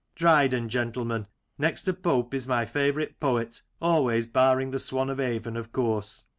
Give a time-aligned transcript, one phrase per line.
[0.15, 1.27] Dryden, gentlemen,
[1.59, 6.25] next to Pope, is my favourite poet— always barring the Swan of Avon, of course.